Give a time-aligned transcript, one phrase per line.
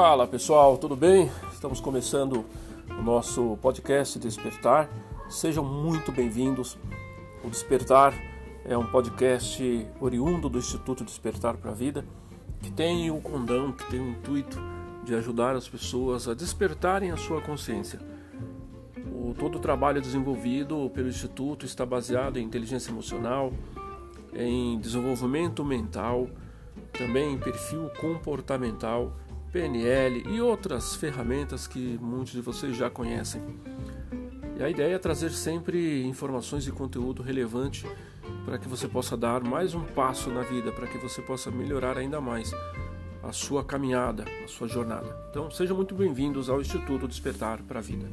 [0.00, 1.28] Fala pessoal, tudo bem?
[1.52, 2.44] Estamos começando
[2.88, 4.88] o nosso podcast Despertar.
[5.28, 6.78] Sejam muito bem-vindos.
[7.42, 8.14] O Despertar
[8.64, 12.04] é um podcast oriundo do Instituto Despertar para a Vida,
[12.62, 14.62] que tem o condão, que tem o intuito
[15.02, 17.98] de ajudar as pessoas a despertarem a sua consciência.
[19.12, 23.52] O, todo o trabalho desenvolvido pelo Instituto está baseado em inteligência emocional,
[24.32, 26.28] em desenvolvimento mental,
[26.92, 29.12] também em perfil comportamental,
[29.52, 33.42] PNL e outras ferramentas que muitos de vocês já conhecem.
[34.58, 37.86] E a ideia é trazer sempre informações e conteúdo relevante
[38.44, 41.96] para que você possa dar mais um passo na vida, para que você possa melhorar
[41.96, 42.50] ainda mais
[43.22, 45.16] a sua caminhada, a sua jornada.
[45.30, 48.10] Então, sejam muito bem-vindos ao Instituto Despertar para a Vida.